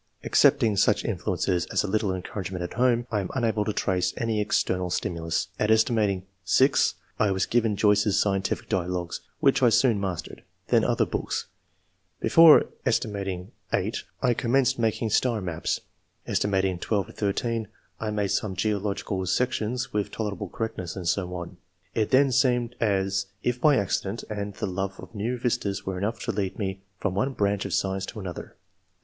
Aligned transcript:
Excepting 0.23 0.77
such 0.77 1.05
influence 1.05 1.47
as 1.47 1.83
a 1.83 1.87
little 1.87 2.11
encouragement 2.11 2.63
at 2.63 2.73
home, 2.73 3.05
I 3.11 3.19
am 3.19 3.29
unable 3.35 3.63
to 3.65 3.71
trace 3.71 4.15
any 4.17 4.41
external 4.41 4.89
stimulus. 4.89 5.49
At 5.59 5.69
aet. 5.69 6.23
6, 6.43 6.95
I 7.19 7.29
was 7.29 7.45
given 7.45 7.75
Joyce's 7.75 8.19
* 8.19 8.19
Scientific 8.19 8.67
Dialogues/ 8.67 9.21
which 9.41 9.61
I 9.61 9.69
soon 9.69 10.01
mastered, 10.01 10.41
then 10.69 10.83
other 10.83 11.05
books; 11.05 11.45
before 12.19 12.65
sat. 12.89 13.05
8, 13.71 14.03
I 14.23 14.33
commenced 14.33 14.79
making 14.79 15.11
star 15.11 15.39
maps; 15.39 15.81
aet. 16.27 16.81
12 16.81 17.13
13, 17.13 17.67
I 17.99 18.09
made 18.09 18.29
some 18.31 18.55
geological 18.55 19.23
sections 19.27 19.93
with 19.93 20.09
tolerable 20.09 20.49
correctness; 20.49 20.95
and 20.95 21.07
so 21.07 21.35
on. 21.35 21.57
It 21.93 22.09
[then] 22.09 22.31
seemed 22.31 22.75
as 22.79 23.27
if 23.43 23.63
any 23.63 23.77
accident 23.77 24.23
and 24.31 24.55
the 24.55 24.65
love 24.65 24.99
of 24.99 25.13
new 25.13 25.37
vistas 25.37 25.85
were 25.85 25.99
enough 25.99 26.19
to 26.21 26.31
lead 26.31 26.57
me 26.57 26.81
from 26.99 27.13
one 27.13 27.33
branch 27.33 27.65
of 27.65 27.73
science 27.75 28.07
to 28.07 28.19
another." 28.19 28.55